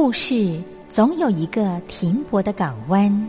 [0.00, 3.28] 故事总有一个停泊的港湾。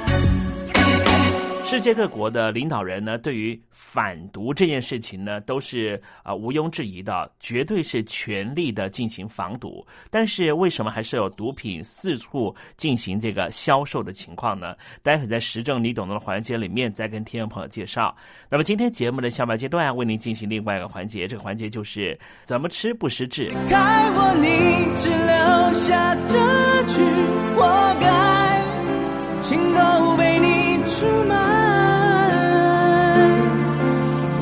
[1.71, 9.87] 世界各国的领导人呢，对于反毒这件事情呢，都是啊、毋庸置疑的，绝对是全力的进行防毒。
[10.09, 14.75] 但是为什么还是有毒品四处进行这个销售的情况呢？
[15.01, 18.13] 待会在时政你懂得的环节里面再跟听众朋友介绍。
[18.49, 23.49] 那么今天节目的下半阶段为您进行另外一个环节，这个环节就是怎么吃不失智。
[23.69, 23.77] 该
[24.11, 27.01] 我你只留下这句
[27.55, 31.60] 活该，情都被你出卖。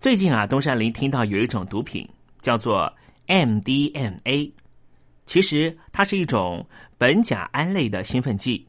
[0.00, 2.08] 最近啊，东山林听到有一种毒品
[2.40, 2.94] 叫做
[3.26, 4.52] MDMA，
[5.26, 6.64] 其实它是一种
[7.00, 8.64] 苯甲胺类的兴奋剂，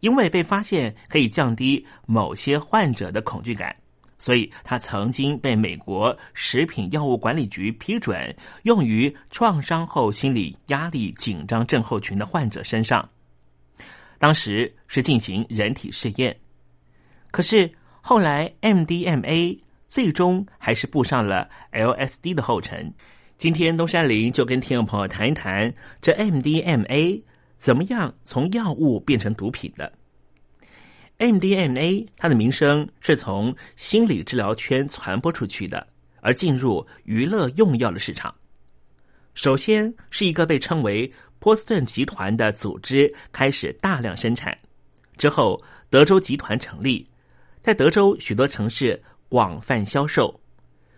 [0.00, 3.74] 因为被发现可以降低某些患者的恐惧感，
[4.18, 13.08] 所以它曾经被美国食品药物管理局批准用于创伤后心理压力紧张症候群的患者身上。
[14.18, 16.36] 当时是进行人体试验，
[17.30, 19.58] 可是后来 MDMA
[19.90, 22.94] 最终还是步上了 LSD 的后尘。
[23.36, 27.20] 今天东山林就跟听众朋友谈一谈这 MDMA
[27.56, 29.92] 怎么样从药物变成毒品的。
[31.18, 35.84] MDMA 它的名声是从心理治疗圈传播出去的，
[36.20, 38.32] 而进入娱乐用药的市场。
[39.34, 44.56] 首先是一个被称为波士顿集团的组织开始大量生产，
[45.16, 47.08] 之后德州集团成立，
[47.60, 50.38] 在德州许多城市广泛销售，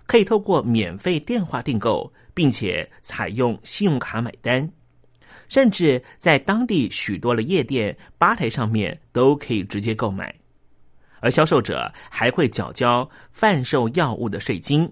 [0.07, 2.13] 可以透过免费电话订购。
[2.35, 4.67] 并且采用信用卡买单，
[5.51, 10.35] 甚至在当地许多的夜店吧台上面都可以直接购买，
[11.21, 14.91] 而销售者还会缴交贩售药物的税金。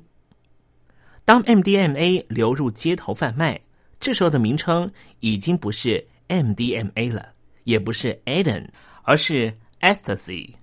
[1.24, 3.58] 当 MDMA 流入街头贩卖，
[3.98, 7.32] 这时候的名称已经不是 MDMA 了，
[7.64, 8.68] 也不是 Eden，
[9.02, 10.56] 而是 Ecstasy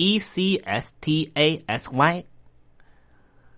[0.00, 2.24] E C S T A S Y，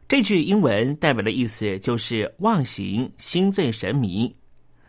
[0.08, 4.34] 这句英文代表的意思就是忘形、心醉神迷。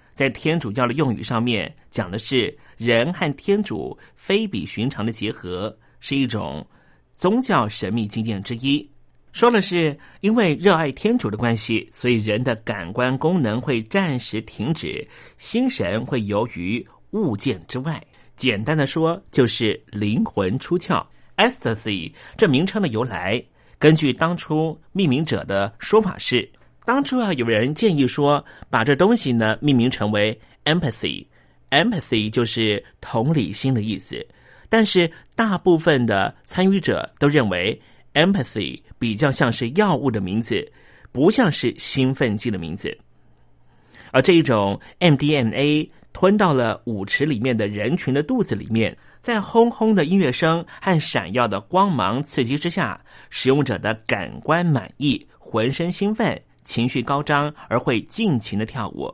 [0.10, 6.66] 在天主教的用语上面，讲的是人和天主非比寻常的结合，是一种
[7.14, 8.90] 宗教神秘经验之一。
[9.32, 15.08] 说的是因为热爱天主的关系，所以人的感官功能会暂时停止，
[15.38, 18.04] 心神会游于物件之外。
[18.36, 21.06] 简单的说，就是灵魂出窍。
[21.38, 23.44] Ecstasy 这名称的由来。
[23.80, 26.50] 根据当初命名者的说法是，
[26.86, 34.26] 当初啊有人建议说，把这东西呢命名成为 empathy，empathy 就是同理心的意思。
[34.70, 37.82] 但是大部分的参与者都认为
[38.14, 40.72] empathy 比较像是药物的名字，
[41.12, 42.98] 不像是兴奋剂的名字。
[44.12, 48.98] 而这一种 MDMA 吞到了舞池里面的人群的肚子里面。
[49.24, 53.00] 在轰轰的音乐声和闪耀的光芒刺激之下，
[53.30, 59.10] 使用者的感官满意，浑身兴奋，情绪高涨，而会尽情的跳舞。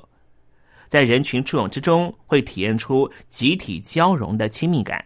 [0.88, 5.06] 在人群簇拥之中，会体验出集体交融的亲密感，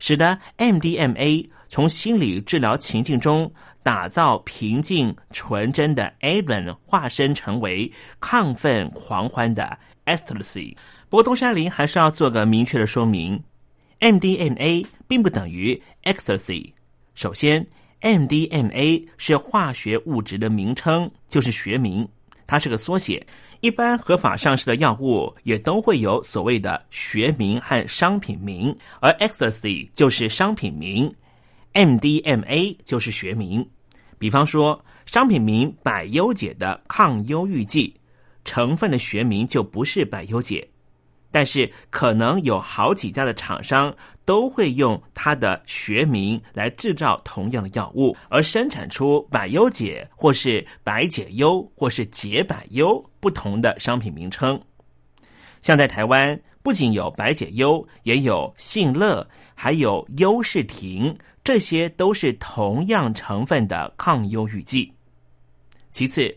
[0.00, 3.52] 使得 MDMA 从心理治疗情境中
[3.84, 10.76] 打造平静纯真的 a b e n 化身成为亢奋狂欢的 Ecstasy。
[11.08, 13.40] 不过东山林还是要做个明确的说明。
[14.00, 16.72] MDMA 并不等于 Ecstasy。
[17.14, 17.66] 首先
[18.00, 22.08] ，MDMA 是化学物质的名称，就是学名，
[22.46, 23.26] 它是个缩写。
[23.60, 31.14] 一般合法上市的药物也都会有所谓的学名和商品名，而 Ecstasy 就是商品名
[31.72, 33.66] ，MDMA 就是学名。
[34.18, 37.94] 比方说，商品名百忧解的抗忧郁剂，
[38.44, 40.68] 成分的学名就不是百忧解。
[41.34, 43.92] 但是可能有好几家的厂商
[44.24, 54.62] 都会用它的学名来制造同样的药物，而生产出百优解或是百解忧或是解百忧不同的商品名称。
[55.60, 64.92] 像在台湾，不仅有百解忧，也有信乐，还有优士婷，这些都是同样成分的抗忧郁剂。
[65.90, 66.32] 其次，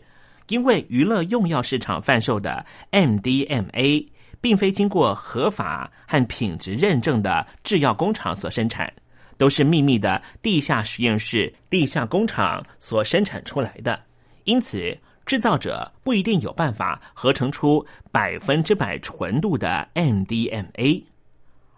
[0.48, 4.08] 因为娱乐用药市场贩售的 MDMA。
[4.40, 8.92] 并非经过合法和品质认证的制药工厂所生产，
[9.36, 14.00] 都是秘密的地下实验室、地下工厂所生产出来的。
[14.44, 21.04] 因此，制造者不一定有办法合成出百分之百纯度的 MDMA，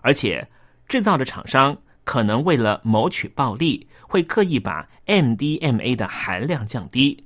[0.02, 0.46] 而且
[0.88, 7.24] 制造的厂商可能为了谋取暴利，会刻意把 MDMA 的含量降低。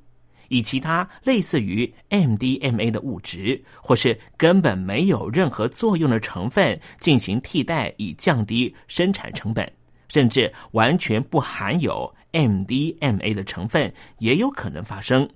[0.54, 9.68] 以其他类似于 MDMA 的物质，或是根本没有任何作用的成分进行替代，以降低生产成本，
[10.08, 15.28] 甚至完全不含有 MDMA 的成分也有可能发生。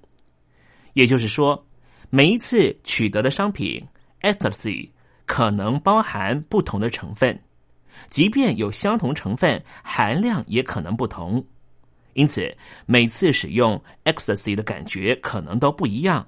[0.93, 1.67] 也就是说，
[2.11, 3.85] 每一次取得的商品
[4.21, 4.91] Ecstasy
[5.27, 7.43] 可能包含不同的成分，
[8.09, 11.45] 即便有相同成分，含量也可能不同。
[12.19, 12.53] 因此，
[12.85, 16.27] 每次使用 ecstasy 的感觉可能都不一样，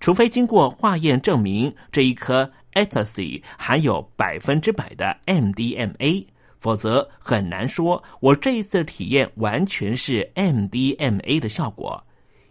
[0.00, 6.24] 除非经过化验证明这一颗 ecstasy 含有百分之百的 MDMA，
[6.60, 12.02] 否则很难说我这一次体验完全是 MDMA 的效果。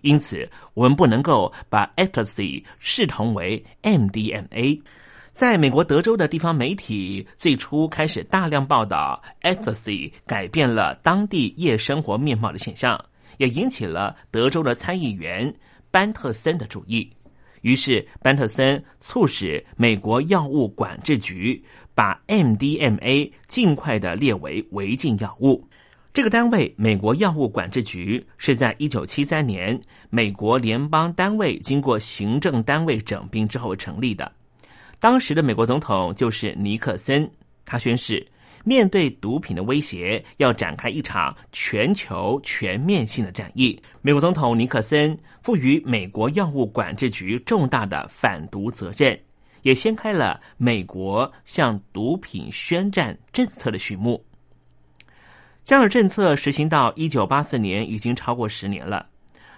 [0.01, 4.79] 因此，我们不能够把 ecstasy 视同为 MDMA。
[5.37, 12.99] 在美国德州的地方媒体最初开始大量报道 ecstasy 改变了当地夜生活面貌的现象，
[13.37, 15.53] 也引起了德州的参议员
[15.91, 17.07] 班特森的注意。
[17.61, 21.63] 于是，班特森促使美国药物管制局
[21.93, 25.67] 把 MDMA 尽快的列为违禁药物。
[26.15, 29.79] 这个单位美国药物管制局是在一九七三年
[30.09, 34.31] 美国联邦单位经过行政单位整并之后成立的。
[34.99, 37.29] 当时的美国总统就是尼克森，
[37.65, 38.25] 他宣誓
[38.63, 43.81] 面对毒品的威胁，要展开一场全球全面性的战役。
[44.01, 49.17] 美国总统尼克森赋予美国药物管制局重大的反毒责任，
[49.61, 54.25] 也掀开了美国向毒品宣战政策的序幕。
[55.63, 59.05] 这样的政策实行到一九八四年，已经超过十年了。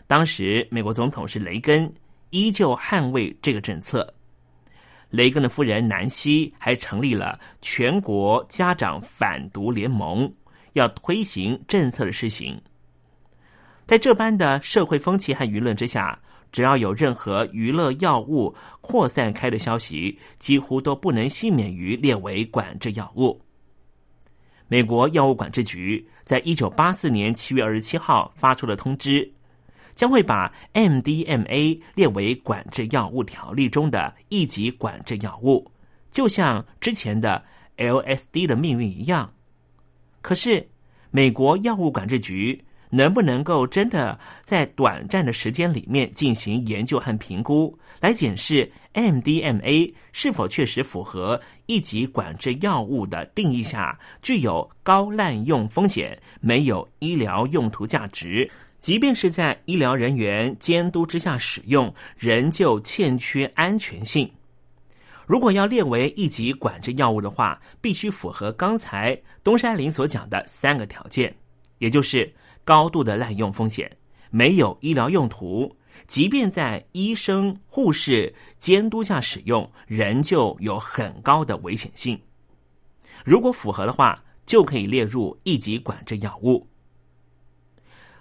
[0.05, 1.93] 当时美国总统是雷根，
[2.31, 4.13] 依旧捍卫这个政策。
[5.09, 10.31] 雷根的夫人南希还成立了全国家长反毒联盟，
[10.73, 12.61] 要推行政策的施行。
[13.87, 16.19] 在这般的社会风气和舆论之下，
[16.51, 23.41] 只要有任何娱乐药物扩散开的消息，几乎都不能幸免于列为管制药物。
[24.67, 29.31] 美国药物管制局在一九八四年七月二十七号发出了通知，
[29.99, 35.69] 将会把 MDMA 列为管制药物条例中的一级管制药物，
[36.09, 37.43] 就像之前的
[37.75, 39.33] LSD 的命运一样。
[40.21, 40.69] 可是，
[41.11, 42.63] 美国药物管制局。
[42.91, 64.29] 能不能够真的在短暂的时间里面进行研究和评估，来检视 MDMA 是否确实符合一级管制药物的定义下具有高滥用风险、没有医疗用途价值，即便是在医疗人员监督之下使用，仍旧欠缺安全性。
[65.25, 71.35] 如果要列为一级管制药物的话，必须符合刚才东山林所讲的三个条件，
[71.77, 72.33] 也就是。
[72.65, 73.91] 高度的滥用风险，
[74.29, 75.75] 没有医疗用途，
[76.07, 82.19] 即便在医生、护士监督下使用，仍旧有很高的危险性。
[83.25, 86.67] 如果符合的话，就可以列入一级管制药物。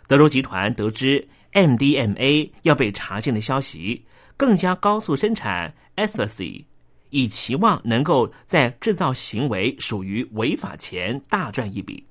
[0.08, 4.04] 德州集团得知 MDMA 要被查禁的消息，
[4.36, 6.64] 更加高速生产 ecstasy，
[7.10, 12.04] 以期望能够在制造行为属于违法前大赚一笔。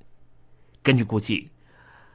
[0.81, 1.49] 根据估计。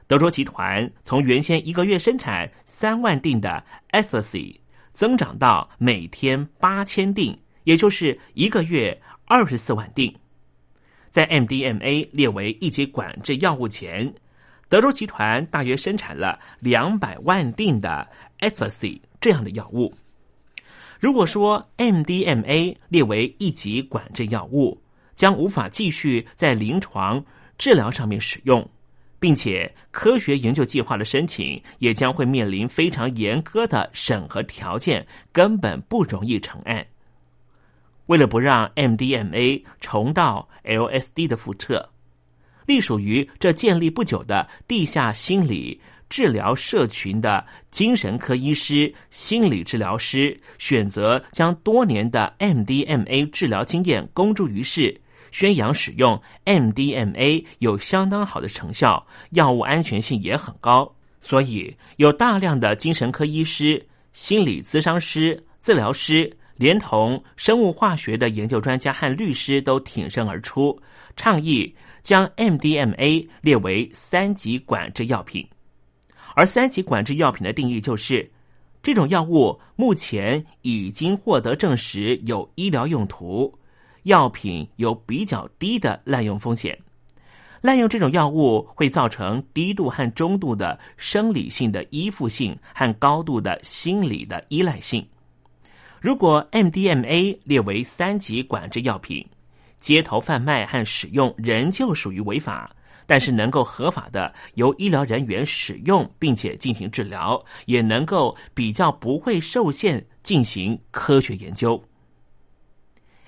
[0.05, 3.63] 德州集团从原先一个月生产三万锭的
[3.93, 4.59] ecstasy，
[4.91, 10.13] 增长到每天八千锭，也就是一个月二十四万锭。
[11.09, 14.13] 在 MDMA 列为一级管制药物前，
[14.73, 18.09] 德州集团大约生产了两百万锭的
[18.39, 19.93] ecstasy 这样的药物。
[20.99, 24.81] 如果说 MDMA 列为一级管制药物，
[25.13, 27.23] 将无法继续在临床
[27.59, 28.67] 治疗上面使用。
[29.19, 36.83] 并且，科学研究计划的申请也将会面临非常严苛的审核条件，根本不容易成案。
[38.07, 41.91] 为了不让 MDMA 重蹈 LSD 的覆辙，
[42.65, 55.01] 隶属于这建立不久的地下心理治疗社群的精神科医师、心理治疗师，选择将多年的 MDMA 治疗经验公诸于世。
[55.31, 70.79] 宣扬使用 MDMA 有相当好的成效，药物安全性也很高，所以有大量的精神科医师、心理咨商师、治疗师，连同生物化学的研究专家和律师都挺身而出，
[71.15, 75.47] 倡议将 MDMA 列为三级管制药品。
[76.35, 78.31] 而三级管制药品的定义就是，
[78.83, 83.57] 这种药物目前已经获得证实有医疗用途。
[84.03, 86.77] 药品有比较低的滥用风险，
[87.61, 95.07] 滥用这种药物会造成低度和中度的生理性的依附性和高度的心理的依赖性。
[96.01, 99.25] 如果 MDMA 列为三级管制药品，
[99.83, 102.73] 街头贩卖和使用仍旧属于违法，
[103.05, 111.83] 但是能够合法的由医疗人员使用并且进行治疗，也能够比较不会受限进行科学研究。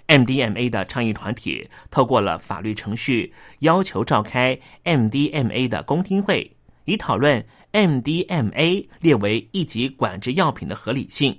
[0.07, 11.37] MDMA 的倡议团体透过了法律程序，要求召开 MDMA 的公听会，以讨论 MDMA 列为一级管制药品的合理性，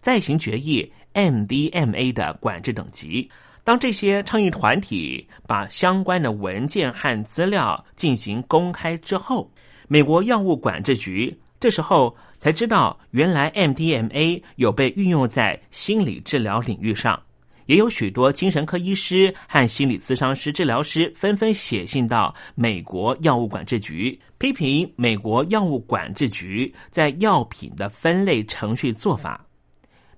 [0.00, 3.30] 再行决议 MDMA 的管制等级。
[3.64, 9.50] 当这些倡议团体把相关的文件和资料进行公开之后，
[9.88, 17.20] 美国药物管制局这时候才知道，原来 MDMA 有被运用在心理治疗领域上。
[17.64, 29.46] 也有许多精神科医师和心理咨商师、治疗师纷纷写信到美国药物管制局，批评美国药物管制局在药品的分类程序做法。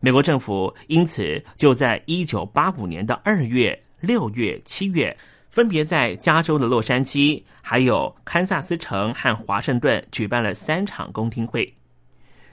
[0.07, 5.17] 美国政府因此就在一九八五年的二月、六月、七月，
[5.51, 11.75] 分别在加州的洛杉矶、还有堪萨斯城和华盛顿举办了三场公听会。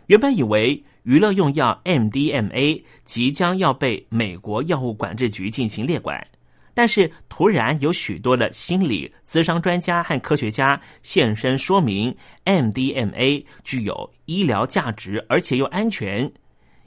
[0.08, 6.26] 原本以为娱乐用药 MDMA 即将要被美国药物管制局进行列管，
[6.74, 16.34] 但是突然有许多的心理咨商专家和科学家现身说明，MDMA 具有医疗价值，而且又安全。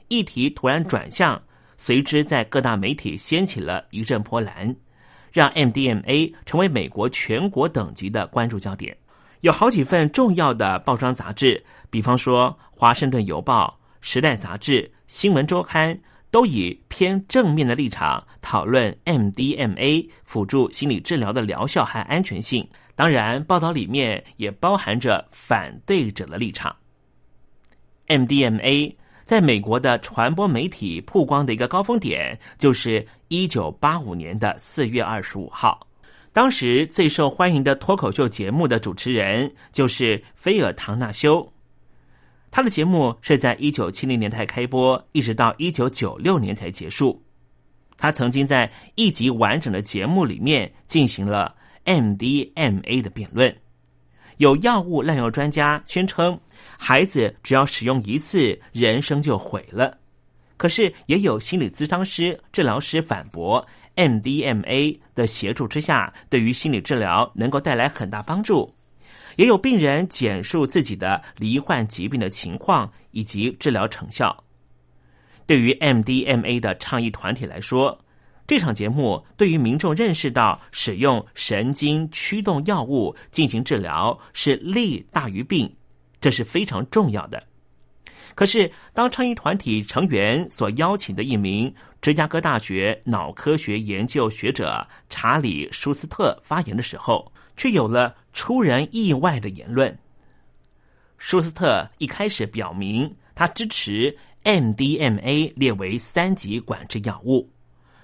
[0.07, 1.41] 议题突然转向，
[1.77, 4.75] 随之在各大媒体掀起了一阵波澜。
[5.33, 8.97] 让 MDMA 成为美国全国等级的关注焦点，
[9.41, 15.93] 有好几份重要的报章杂志，比方说《华盛顿邮报》《时代杂志》《新闻周刊》，
[16.31, 22.67] 都以偏正面的立场讨论 MDMA 辅助心理治疗的疗效和安全性。
[22.95, 26.75] 当然，报道里面也包含着反对者的立场。
[28.07, 28.95] MDMA。
[29.27, 35.85] 在美国的传播媒体曝光的一个高峰点，就是一九八五年的四月二十五号。
[36.31, 41.51] 当时最受欢迎的脱口秀节目的主持人就是菲尔·唐纳修。
[42.51, 47.21] 他的节目是在一九七零年代开播，一直到一九九六年才结束。
[47.97, 53.53] 他曾经在一集完整的节目里面进行了 MDMA 的辩论。
[54.37, 56.39] 有药物滥用专家宣称。
[56.77, 59.97] 孩子只要使用一次，人生就毁了。
[60.57, 63.65] 可是也有心理咨商师、治疗师反驳
[63.95, 68.73] ，MDMA 的协助之下，对于心理治疗能够带来很大帮助。
[69.35, 74.43] 也有病人简述自己的罹患疾病的情况以及治疗成效。
[75.45, 78.03] 对于 MDMA 的倡议团体来说，
[78.47, 85.77] 这场节目对于民众认识到使用神经驱动药物进行治疗是利大于弊。
[86.19, 87.41] 这是非常重要的。
[88.35, 99.97] 可是，当倡议团体成员所邀请的一名芝加哥大学脑科学研究学者查理·舒斯特发言的时候，却有了出人意外的言论。
[101.17, 107.49] 舒斯特一开始表明他支持 MDMA 列为三级管制药物，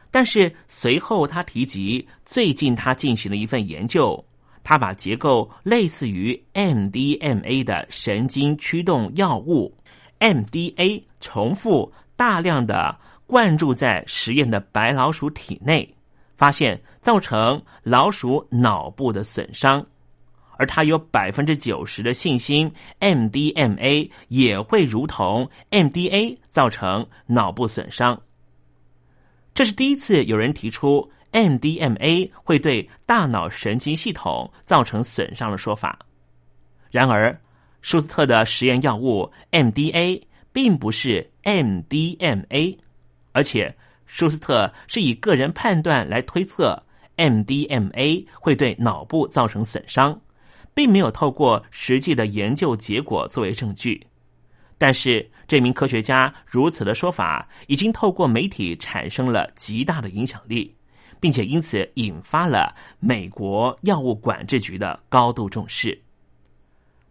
[0.09, 4.25] 但是随后他提及最近他进行了一份研究。
[4.63, 9.77] 他把结构类似于 MDMA 的神经驱动药物
[10.19, 12.97] MDA 重复大量的
[13.27, 15.93] 灌注在实验的白老鼠体内，
[16.37, 19.85] 发现造成老鼠脑部的损伤，
[20.57, 22.71] 而他有百分之九十的信心
[23.01, 28.21] MDMA 也会如同 MDA 造成脑部损伤。
[29.53, 31.11] 这是第一次有人提出。
[31.33, 35.99] MDMA 会对大脑神经系统造成损伤的说法。
[36.89, 37.37] 然而，
[37.81, 40.21] 舒斯特的实验药物 MDA
[40.53, 42.77] 并不是 MDMA，
[43.31, 46.81] 而且舒斯特是以个人判断来推测
[47.17, 50.21] MDMA 会对脑部造成损伤，
[50.73, 54.05] 并没有透过实际的研究结果作为证据。
[54.77, 60.75] 但是，这名科学家如此的说法已经透过媒体产生了极大的影响力。
[61.23, 65.97] 并且因此引发了美国药物管制局的高度重视。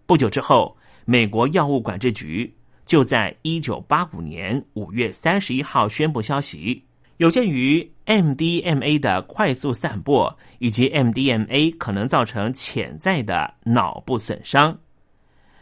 [0.05, 6.85] 不久之后，美国药物管制局就在一九八五年五月三十一号宣布消息：
[7.16, 14.79] 有鉴于 MDMA 的快速散播以及 MDMA 可能造成潜在的脑部损伤，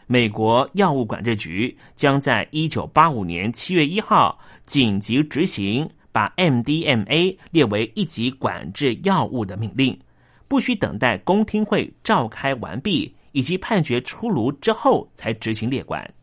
[0.07, 5.89] 美国药物管制局将在一九八五年七月一号紧急执行。
[6.11, 9.99] 把 MDMA 列为一级管制药物的命令，
[10.47, 16.13] 不需等待公听会召开完毕以及判决出炉之后才执行列管。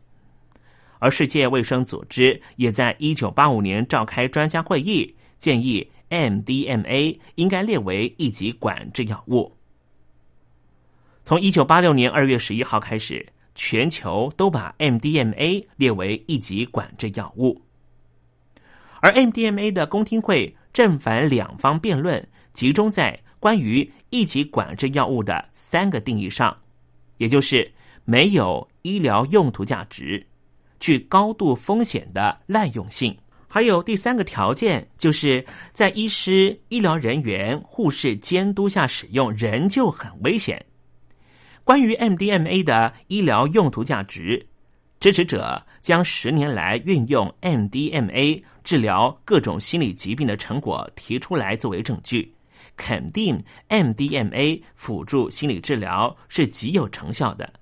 [0.99, 9.55] 而世界卫生组织也在一九八五年召开专家会议，建议 MDMA 应该列为一级管制药物。
[11.23, 13.25] 从一九八六年二月十一号开始，
[13.55, 17.61] 全球都把 MDMA 列为一级管制药物。
[19.01, 26.57] 而 MDMA 的公听会正反两方辩论，集中在关于一级管制药物的三个定义上，
[27.17, 27.71] 也就是
[28.03, 30.25] 没有医疗用途价值、
[30.79, 40.65] 具高度风险的滥用性，还有第三个条件，就是在医师、医疗人员、护士监督下使用，仍旧很危险。
[41.63, 44.47] 关于 MDMA 的医疗用途价值。
[44.99, 52.33] 支持者将十年来运用 MDMA 治疗各种心理疾病的成果提出来作为证据，
[52.75, 57.53] 肯定 MDMA 辅助心理治疗是极有成效的，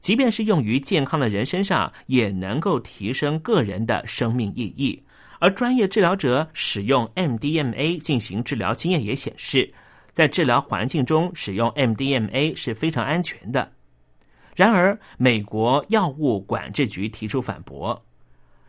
[0.00, 5.00] 即便是用于健康的人身上，也能够提升个人的生命意义。
[5.38, 9.72] 而专业治疗者使用 MDMA 进行治疗经验也显示，
[10.10, 13.73] 在治疗环境中使用 MDMA 是非常安全的。
[14.54, 18.00] 然而，美国药物管制局提出反驳，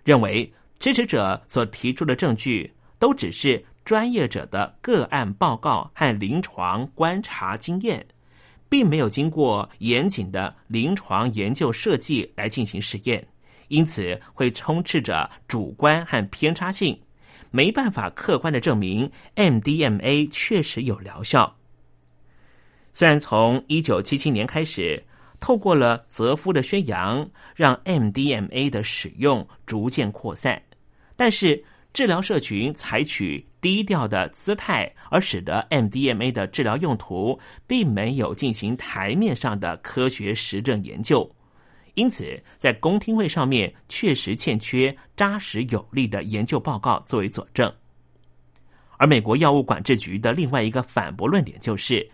[0.04, 8.04] 认为支持者所提出的证据都只是专业者的个案报告和临床观察经验，
[8.68, 13.28] 并没有经过严谨的临床研究设计来进行实验，
[13.68, 17.00] 因此会充斥着主观和偏差性，
[17.52, 21.56] 没办法客观的证明 MDMA 确实有疗效。
[22.92, 25.06] 虽然从一九七七年开始。
[25.40, 30.62] 透过了泽夫的宣扬，让 MDMA 的使用逐渐扩散，
[31.16, 41.30] 但是治疗社群采取低调的姿态，而使得 MDMA 的治疗用途并没有进行台面上的科学实证研究，
[41.94, 47.72] 因此在公听会上面确实欠缺扎实有力的研究报告作为佐证。
[48.98, 52.10] 而美国药物管制局的另外一个反驳论点就是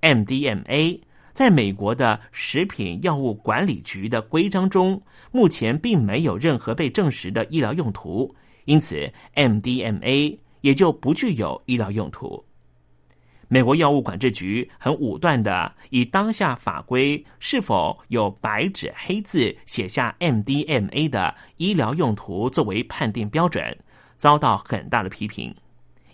[0.00, 1.00] MDMA。
[1.36, 4.98] 在美国的食品药物管理局的规章中，
[5.30, 12.42] 目前并没有任何被证实的医疗用途，因此 MDMA 也就不具有医疗用途。
[13.48, 23.62] 美国药物管制局很武断的以当下法规是否有白纸黑字写下 MDMA 的医疗用途作为判定标准，
[24.16, 25.54] 遭到很大的批评，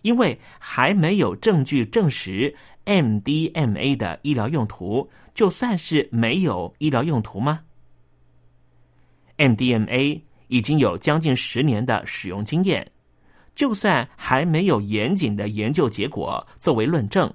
[0.03, 2.53] 因为还没有证据证实。
[2.85, 7.61] MDMA 的医疗用途就算是没有医疗用途吗
[9.37, 12.91] ？MDMA 已经有将近十年的使用经验，
[13.55, 17.33] 就算还没有严谨的研究结果作为论证，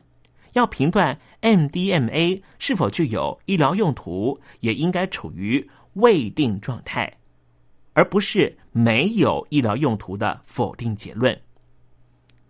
[0.51, 7.17] 要评断 MDMA 是否具有医疗用途，也应该处于未定状态，
[7.93, 11.41] 而不是没有医疗用途的否定结论。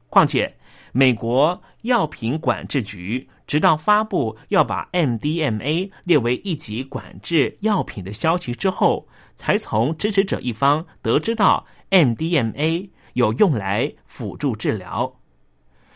[0.10, 0.57] 况且。
[0.98, 15.20] 美国药品管制局直到发布要把 MDMA 列为一级管制药品的消息之后，才从支持者一方得知到 MDMA 有用来辅助治疗。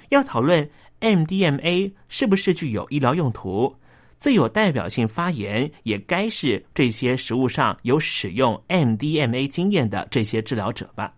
[0.10, 3.76] 要讨论 MDMA 是不是具有医疗用途，
[4.20, 11.12] 最有代表性发言也该是这些食物上有使用 MDMA 经验的这些治疗者吧。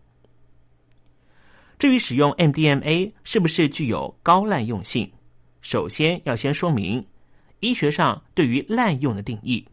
[1.84, 5.12] 至于使用 MDMA 是不是具有高滥用性，
[5.60, 7.06] 首先要先说明
[7.60, 9.68] 医学上对于滥用的定义，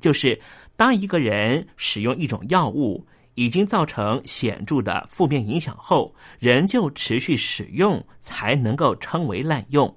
[0.00, 0.40] 就是
[0.74, 9.96] 当一个人使用一种药物已经造成显著的负面影响后，仍旧持续使用，才能够称为滥用。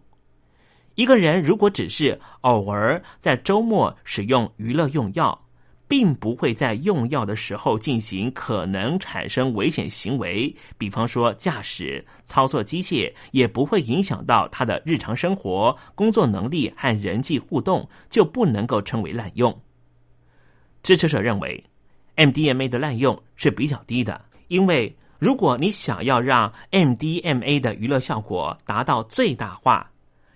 [0.93, 5.44] 一个人如果只是偶尔在周末使用娱乐用药，
[5.87, 19.55] 并不会在用药的时候进行可能产生危险行为，比方说驾驶、操作机械，也不会影响到他的日常生活、工作能力和人际互动，就不能够称为滥用。
[20.81, 21.63] 支持者认为
[22.15, 29.91] ，MDMA 的滥用是比较低的，因为如果你想要让 MDMA 的娱乐效果达到最大化，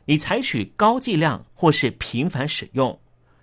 [0.06, 3.00] 你采取高剂量或是频繁使用。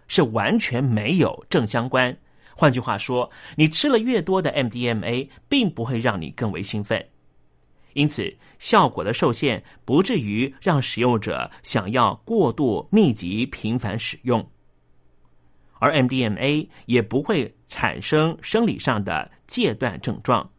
[0.09, 2.17] 是完全没有正相关。
[2.55, 7.07] 换句话说，你吃了越多的 MDMA，并不会让你更为兴奋，
[7.93, 14.47] 因此效果的受限不至于让使用者想要过度密集、频繁使用，
[15.79, 20.51] 而 MDMA 也不会产生生理上的戒断症状。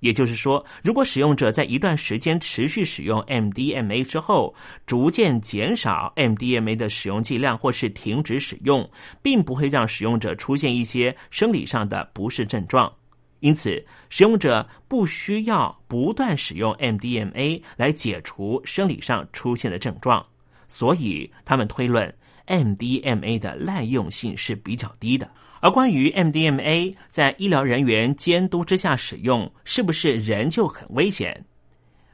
[0.00, 4.54] 也就是说，如果使用者在一段时间持续使用 MDMA 之后，
[4.86, 8.88] 逐渐减少 MDMA 的使用剂量，或是停止使用，
[9.22, 12.92] 并不会让使用者出现一些生理上的不适症状。
[13.40, 20.24] 因此，使用者不需要不断使用 MDMA 来解除生理上出现的症状。
[20.68, 22.12] 所以，他们推论
[22.46, 25.30] MDMA 的滥用性是比较低的。
[25.66, 31.44] 而关于 MDMA 在医疗人员监督之下使用，是不是仍旧很危险？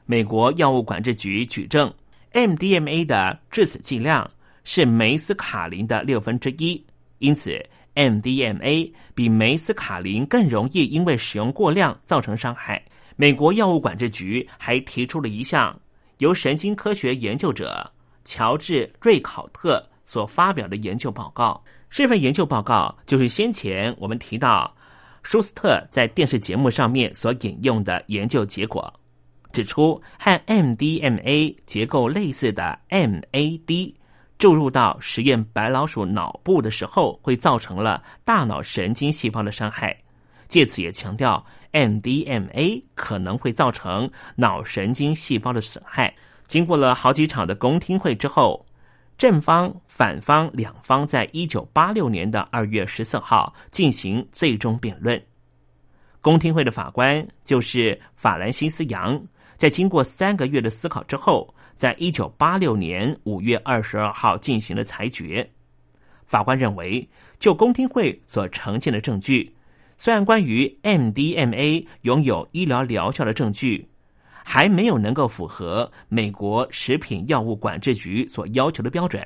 [0.07, 1.93] 美国药物管制局举证
[2.31, 4.27] ，MDMA 的致死剂量
[4.63, 6.83] 是梅斯卡林的六分之一，
[7.19, 7.63] 因此
[7.93, 12.83] MDMA 比梅斯卡林更容易因为使用过量造成伤害。
[13.17, 15.79] 美国药物管制局还提出了一项
[16.17, 17.87] 由神经科学研究者
[18.25, 21.63] 乔治瑞考特所发表的研究报告。
[21.95, 24.75] 这份研究报告就是先前我们提到
[25.21, 28.91] 舒斯特在电视节目上面所引用的研究结果，
[29.51, 33.93] 指出和 MDMA 结构类似的 MAD
[34.39, 39.95] 注入到实验白老鼠脑部的时候，会造成了大脑神经细胞的伤害。
[40.47, 46.11] 借此也强调 MDMA 可能会造成脑神经细胞的损害。
[46.47, 48.65] 经过了好几场的公听会之后，
[49.17, 55.21] 正方、反方两方在一九八六年的二月十四号进行最终辩论。
[56.19, 59.21] 公听会的法官就是法兰西斯·杨，
[59.57, 65.49] 在经过三个月的思考之后，在一九八六年五月二十二号进行了裁决。
[66.25, 67.07] 法官认为，
[67.39, 69.53] 就公听会所呈现的证据，
[69.97, 73.87] 虽然关于 MDMA 拥有医疗疗效的证据，
[74.43, 79.25] 还没有能够符合美国食品药物管制局所要求的标准，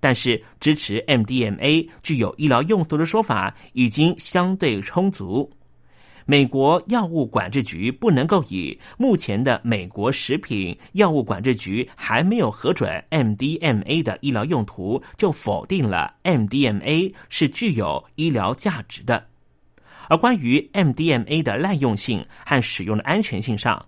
[0.00, 5.50] 但是支持 MDMA 具有医疗用途的说法已经相对充足。
[6.28, 19.24] 美国药物管制局不能够以目前的美国食品药物管制局还没有核准 MDMA 的医疗用途，就否定了 MDMA 是具有医疗价值的。
[20.08, 23.86] 而关于 MDMA 的滥用性和使用的安全性上，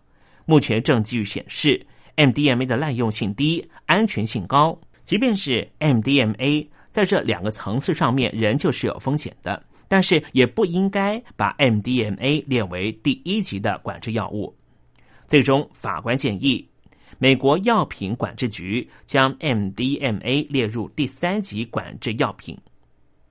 [0.48, 4.80] 目前证据显示，MDMA 的滥用性低，安全性高。
[5.04, 9.62] 即便是 MDMA 在这两个层次上面仍旧是有风险的。
[9.88, 14.54] 但是也不应该把 MDMA 列为第一级的管制药物。
[15.26, 16.66] 最终，法官建议
[17.18, 22.56] 美国药品管制局将 MDMA 列入第三级管制药品。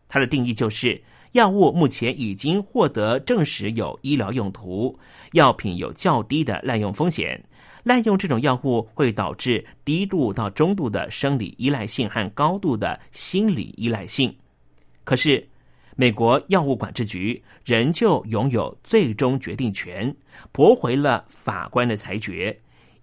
[0.08, 1.02] 它的定义就是：
[1.38, 4.98] 药物目前已经获得证实有医疗用途，
[5.34, 7.40] 药品有较低的滥用风险。
[7.84, 14.36] 滥用这种药物会导致低度到中度的生理依赖性和高度的心理依赖性。
[15.04, 15.48] 可是。
[16.00, 20.16] 美国药物管制局仍旧拥有最终决定权，
[20.52, 22.56] 驳回了法官的裁决，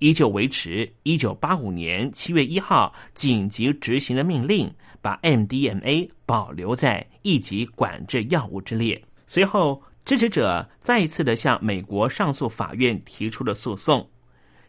[0.04, 9.02] 依旧维持一九八五年七月一号紧急执行的命令，把 MDMA 保留在一级管制药物之列。
[9.26, 14.06] 随后，支持者再一次的向美国上诉法院提出了诉讼。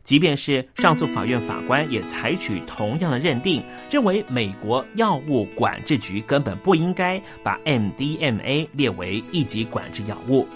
[0.05, 10.47] 即便是上诉法院法官也采取同样的认定，认为美国药物管制局根本不应该把 MDMA 列为一级管制药物。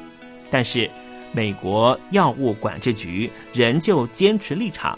[0.49, 0.89] 但是，
[1.31, 4.97] 美国药物管制局仍旧坚持立场，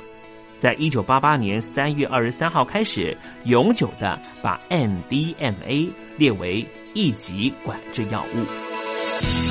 [0.57, 9.50] 在一九八八年三月二十三号开始，永久的把 MDMA 列为一级管制药物。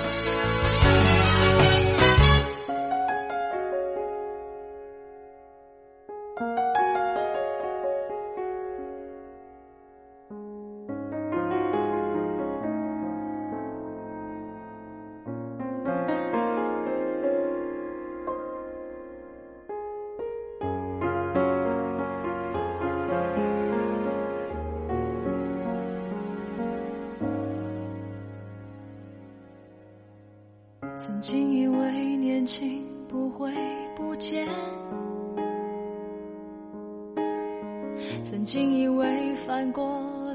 [31.03, 33.51] 曾经以为年轻不会
[33.95, 34.47] 不见
[38.23, 39.83] 曾经以为犯过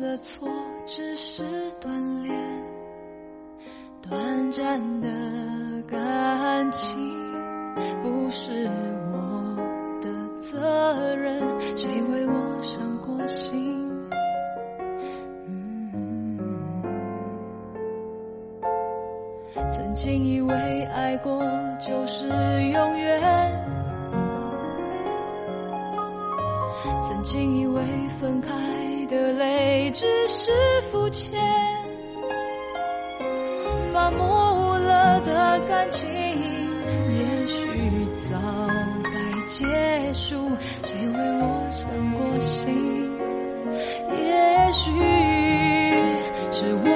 [0.00, 0.48] 的错
[0.84, 1.44] 只是
[1.80, 1.88] 锻
[2.20, 2.34] 炼
[4.02, 5.08] 短暂的
[5.86, 6.98] 感情
[8.02, 8.68] 不是
[9.12, 9.56] 我
[10.02, 10.10] 的
[10.40, 11.40] 责任
[11.76, 13.85] 谁为我伤过心
[20.06, 21.42] 曾经以为爱过
[21.84, 23.52] 就是永远
[27.00, 27.82] 曾经以为
[28.20, 28.48] 分开
[29.10, 30.52] 的泪只是
[30.92, 31.42] 肤浅
[33.92, 38.38] 麻木了的感情也许早
[39.02, 40.36] 该结束
[40.84, 43.10] 谁为我伤过心
[44.16, 44.88] 也许
[46.52, 46.95] 是我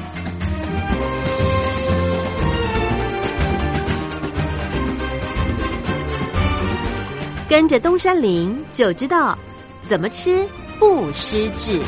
[7.51, 9.37] 跟着东山林就知道
[9.81, 10.47] 怎么吃
[10.79, 11.81] 不失智。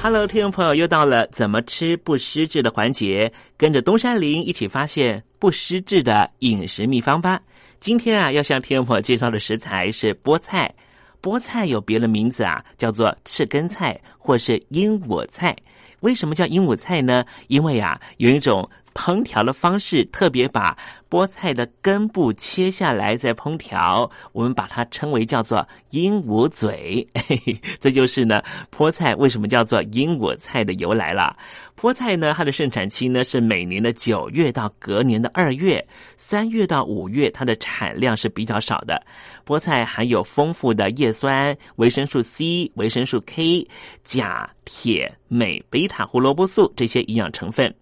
[0.00, 7.40] Hello，听众朋友，又到了怎么吃不失智的环节，跟着东山林一起发现不失智的饮食秘方吧。
[7.80, 10.72] 今天啊，要向听众朋友介绍的食材是菠菜。
[11.20, 15.56] 菠菜有别的名字啊，叫做赤根菜或是鹦鹉菜。
[15.98, 17.24] 为什么叫鹦鹉菜呢？
[17.48, 18.70] 因为啊，有一种。
[18.98, 20.76] 烹调的方式特别把
[21.08, 27.06] 菠菜的根部切下来再烹调，我们把它称为叫做鹦鹉嘴，
[27.78, 28.42] 这就是呢
[28.76, 31.36] 菠菜为什么叫做鹦鹉菜的由来了。
[31.80, 35.86] 菠菜呢，它的盛产期呢是每年的九月到隔年的二月，
[36.16, 39.00] 三月到五月它的产量是比较少的。
[39.46, 43.68] 菠菜含有丰富的叶酸、维生素 C、维生素 K、
[44.02, 47.72] 钾、铁、镁、贝塔胡萝卜素这些营养成分。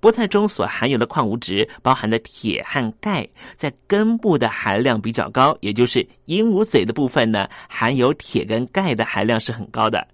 [0.00, 10.06] 菠菜中所含有的矿物质，包含的铁和钙，在根部的含量比较高，也就是鹦鹉嘴的部分呢，含有铁跟钙的含量是很高的。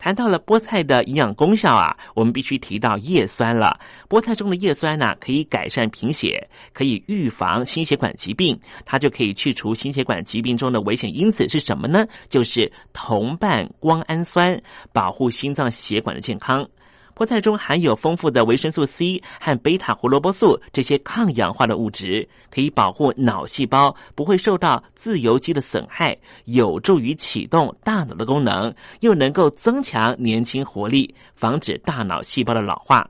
[0.00, 3.80] 谈到了菠菜的营养功效啊，我们必须提到叶酸了。
[4.08, 12.06] 菠菜中的叶酸呢，可以改善贫血，可以预防心血管疾病，它就可以去除心血管疾病中的危险因子是什么呢？
[12.28, 14.56] 就是同伴胱氨酸，
[14.92, 16.64] 保护心脏血管的健康。
[17.18, 33.04] 菠菜中含有丰富的维生素 C 和贝塔胡萝卜素这些抗氧化的物质，可以保护脑细胞不会受到自由基的损害，有助于启动大脑的功能，又能够增强年轻活力，防止大脑细胞的老化。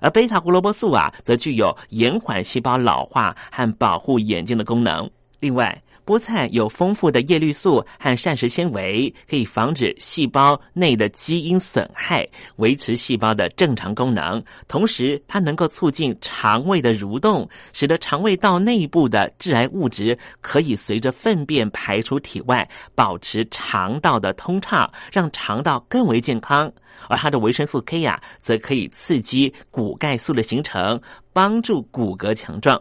[0.00, 5.08] 而贝塔胡萝卜素啊，则具有延缓细胞老化和保护眼睛的功能。
[5.38, 14.42] 另外，菠菜有丰富的叶绿素和膳食纤维，可以防止细胞内的基因损害，维持细胞的正常功能。
[14.66, 26.72] 同时，它能够促进肠胃的蠕动，使得肠胃道内部的致癌物质可以随着粪便排出体外，保持肠道的通畅，让肠道更为健康。
[27.08, 31.00] 而它的维生素 K 呀，则可以刺激骨钙素的形成，
[31.32, 32.80] 帮助骨骼强壮。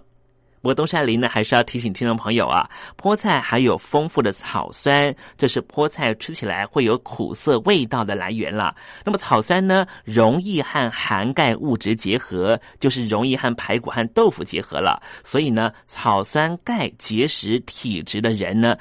[0.62, 8.76] 不过东山林呢，还是要提醒听众朋友啊，菠菜还有丰富的草酸，这是菠菜吃起来会有苦涩味道的来源了。
[9.04, 15.02] 那么草酸呢，容易和含钙物质结合，就是容易和排骨和豆腐结合了。
[15.24, 18.78] 所以呢，草酸钙结石体质的人呢，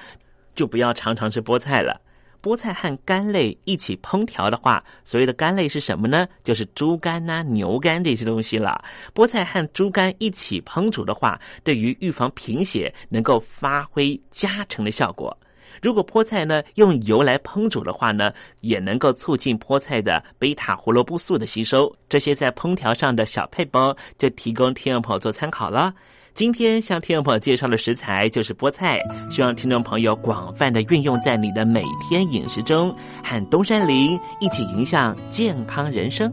[0.55, 1.99] 就不要常常吃菠菜了。
[2.43, 6.26] 菠菜和肝类一起烹调的话，所谓的肝类是什么呢？
[6.43, 8.82] 就是猪肝呐、牛肝这些东西了。
[9.14, 15.36] 菠菜和猪肝一起烹煮的话，对于预防贫血能够发挥加成的效果。
[15.82, 18.30] 如果菠菜呢用油来烹煮的话呢，
[18.61, 21.95] 也能够促进菠菜的贝塔胡萝卜素的吸收。
[22.07, 25.95] 这些在烹调上的小配包，就提供听众朋友做参考了。
[26.33, 29.01] 今天向听众朋友介绍的食材就是菠菜，
[29.31, 36.33] 希望听众朋友广泛的运用在你的每天饮食中，和东山林一起影响健康人生。